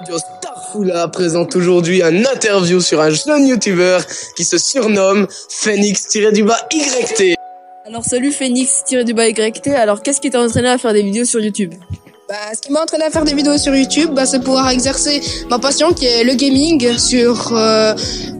[0.00, 4.02] Radio Starfoula présente aujourd'hui un interview sur un jeune youtubeur
[4.34, 7.34] qui se surnomme Phoenix-YT.
[7.86, 11.74] Alors salut Phoenix-YT, alors qu'est-ce qui t'a entraîné à faire des vidéos sur YouTube?
[12.30, 15.20] Bah, ce qui m'a entraîné à faire des vidéos sur YouTube, bah, c'est pouvoir exercer
[15.50, 17.94] ma passion qui est le gaming sur euh,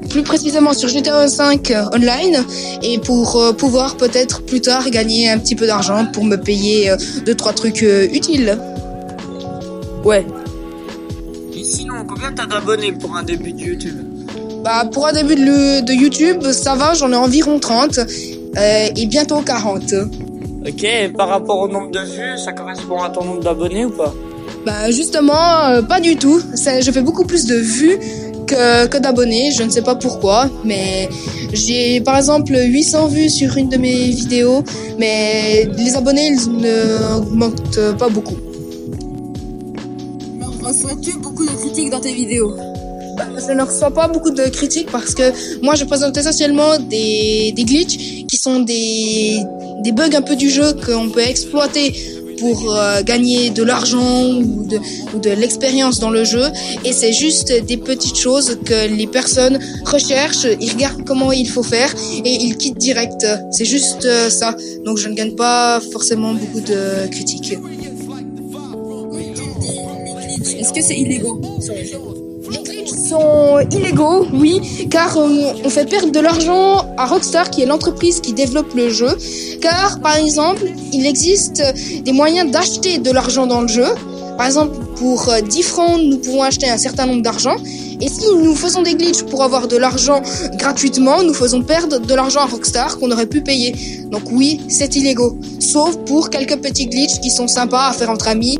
[0.08, 2.42] plus précisément sur GTA 5 online
[2.82, 6.90] et pour euh, pouvoir peut-être plus tard gagner un petit peu d'argent pour me payer
[6.90, 6.96] euh,
[7.26, 8.58] deux trois trucs euh, utiles.
[10.04, 10.24] Ouais.
[11.70, 13.94] Sinon, combien t'as d'abonnés pour un début de YouTube
[14.64, 19.06] Bah pour un début de, de YouTube, ça va, j'en ai environ 30 euh, et
[19.06, 19.94] bientôt 40.
[20.66, 23.90] Ok, et par rapport au nombre de vues, ça correspond à ton nombre d'abonnés ou
[23.90, 24.12] pas
[24.66, 26.42] Bah justement, euh, pas du tout.
[26.54, 27.98] Ça, je fais beaucoup plus de vues
[28.48, 29.52] que, que d'abonnés.
[29.52, 31.08] Je ne sais pas pourquoi, mais
[31.52, 34.64] j'ai par exemple 800 vues sur une de mes vidéos,
[34.98, 38.49] mais les abonnés ils ne augmentent pas beaucoup.
[40.70, 42.54] Reçois-tu beaucoup de critiques dans tes vidéos
[43.36, 47.64] je ne reçois pas beaucoup de critiques parce que moi je présente essentiellement des, des
[47.64, 49.40] glitches qui sont des,
[49.82, 51.92] des bugs un peu du jeu qu'on peut exploiter
[52.38, 54.78] pour euh, gagner de l'argent ou de,
[55.12, 56.44] ou de l'expérience dans le jeu
[56.84, 61.64] et c'est juste des petites choses que les personnes recherchent, ils regardent comment il faut
[61.64, 61.92] faire
[62.24, 63.26] et ils quittent direct.
[63.50, 64.54] C'est juste euh, ça.
[64.84, 67.58] Donc je ne gagne pas forcément beaucoup de critiques.
[70.60, 71.74] Est-ce que c'est illégaux sur
[72.50, 74.60] les glitches sont illégaux, oui,
[74.90, 78.90] car euh, on fait perdre de l'argent à Rockstar, qui est l'entreprise qui développe le
[78.90, 79.16] jeu.
[79.62, 81.62] Car, par exemple, il existe
[82.04, 83.86] des moyens d'acheter de l'argent dans le jeu.
[84.36, 87.56] Par exemple, pour euh, 10 francs, nous pouvons acheter un certain nombre d'argent.
[88.00, 90.20] Et si nous faisons des glitches pour avoir de l'argent
[90.58, 93.74] gratuitement, nous faisons perdre de l'argent à Rockstar qu'on aurait pu payer.
[94.10, 95.38] Donc oui, c'est illégaux.
[95.58, 98.58] Sauf pour quelques petits glitches qui sont sympas à faire entre amis.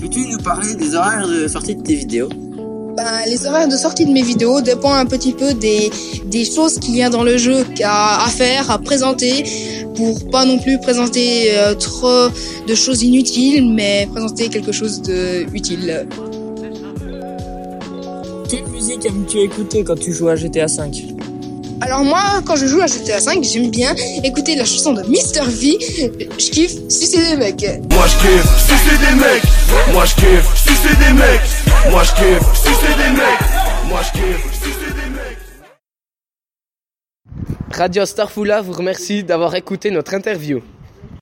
[0.00, 2.28] Peux-tu nous parler des horaires de sortie de tes vidéos?
[2.96, 5.90] Ben, les horaires de sortie de mes vidéos dépendent un petit peu des,
[6.26, 9.44] des choses qu'il y a dans le jeu à, à faire, à présenter,
[9.94, 12.28] pour pas non plus présenter euh, trop
[12.66, 16.06] de choses inutiles, mais présenter quelque chose de utile.
[18.48, 21.15] Quelle musique aimes-tu écouter quand tu joues à GTA V
[21.80, 23.94] Alors moi, quand je joue à GTA V, j'aime bien
[24.24, 25.44] écouter la chanson de Mr.
[25.46, 25.78] V.
[26.38, 27.64] Je kiffe sucer des mecs.
[27.92, 29.42] Moi je kiffe sucer des mecs
[29.92, 34.52] Moi je kiffe sucer des mecs Moi je kiffe sucer des mecs Moi je kiffe
[34.54, 35.38] sucer des mecs
[37.72, 40.62] Radio Starfoula vous remercie d'avoir écouté notre interview.